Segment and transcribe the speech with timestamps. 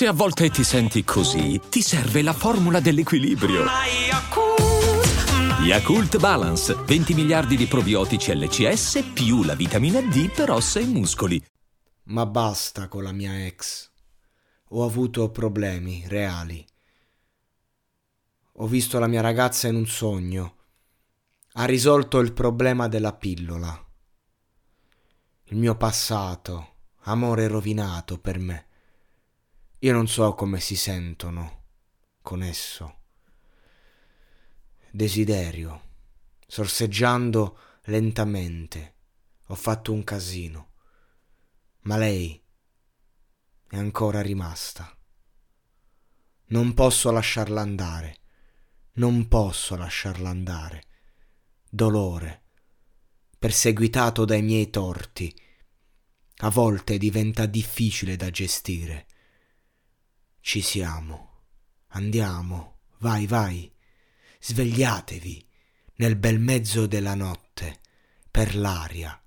[0.00, 3.66] Se a volte ti senti così, ti serve la formula dell'equilibrio.
[5.62, 11.44] Yakult Balance, 20 miliardi di probiotici LCS più la vitamina D per ossa e muscoli.
[12.04, 13.90] Ma basta con la mia ex.
[14.68, 16.66] Ho avuto problemi reali.
[18.52, 20.54] Ho visto la mia ragazza in un sogno.
[21.52, 23.86] Ha risolto il problema della pillola.
[25.48, 28.64] Il mio passato, amore rovinato per me.
[29.82, 31.68] Io non so come si sentono
[32.20, 32.98] con esso.
[34.90, 35.82] Desiderio,
[36.46, 38.96] sorseggiando lentamente,
[39.46, 40.72] ho fatto un casino,
[41.84, 42.38] ma lei
[43.68, 44.94] è ancora rimasta.
[46.48, 48.18] Non posso lasciarla andare,
[48.94, 50.84] non posso lasciarla andare.
[51.70, 52.42] Dolore,
[53.38, 55.34] perseguitato dai miei torti,
[56.42, 59.06] a volte diventa difficile da gestire.
[60.40, 61.28] Ci siamo.
[61.88, 62.78] Andiamo.
[62.98, 63.70] Vai, vai.
[64.40, 65.46] Svegliatevi
[65.96, 67.80] nel bel mezzo della notte,
[68.30, 69.20] per l'aria.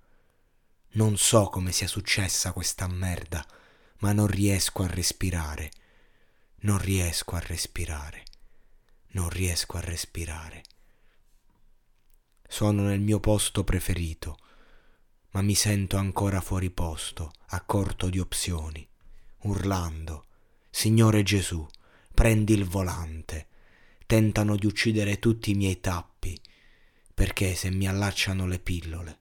[0.93, 3.45] Non so come sia successa questa merda,
[3.99, 5.71] ma non riesco a respirare.
[6.61, 8.23] Non riesco a respirare.
[9.09, 10.63] Non riesco a respirare.
[12.47, 14.37] Sono nel mio posto preferito,
[15.31, 18.87] ma mi sento ancora fuori posto, a corto di opzioni,
[19.41, 20.25] urlando
[20.83, 21.65] Signore Gesù,
[22.13, 23.47] prendi il volante.
[24.05, 26.37] Tentano di uccidere tutti i miei tappi,
[27.13, 29.17] perché se mi allacciano le pillole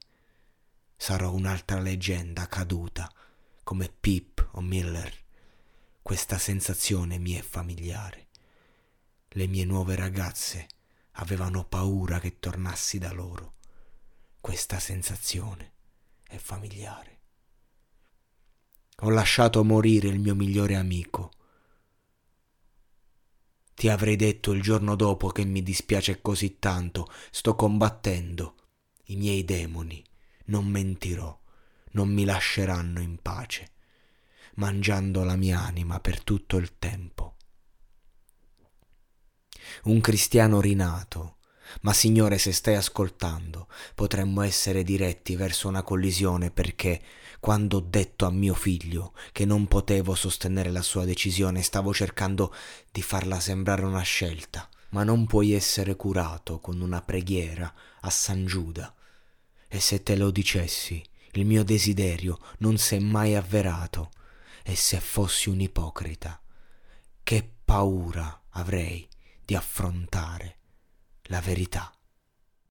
[0.97, 3.09] sarò un'altra leggenda caduta
[3.63, 5.15] come Pip o Miller.
[6.03, 8.27] Questa sensazione mi è familiare.
[9.29, 10.67] Le mie nuove ragazze
[11.13, 13.53] avevano paura che tornassi da loro.
[14.41, 15.75] Questa sensazione
[16.27, 17.21] è familiare.
[19.03, 21.31] Ho lasciato morire il mio migliore amico
[23.83, 28.55] ti avrei detto il giorno dopo che mi dispiace così tanto, sto combattendo.
[29.07, 30.01] I miei demoni,
[30.45, 31.37] non mentirò,
[31.91, 33.73] non mi lasceranno in pace,
[34.55, 37.35] mangiando la mia anima per tutto il tempo.
[39.87, 41.39] Un cristiano rinato,
[41.81, 47.01] ma Signore, se stai ascoltando, potremmo essere diretti verso una collisione perché
[47.41, 52.55] quando ho detto a mio figlio che non potevo sostenere la sua decisione, stavo cercando
[52.93, 54.69] di farla sembrare una scelta.
[54.91, 58.95] Ma non puoi essere curato con una preghiera a San Giuda.
[59.67, 61.03] E se te lo dicessi,
[61.33, 64.11] il mio desiderio non si è mai avverato.
[64.63, 66.41] E se fossi un ipocrita,
[67.25, 69.09] che paura avrei
[69.45, 70.59] di affrontare
[71.29, 71.93] la verità.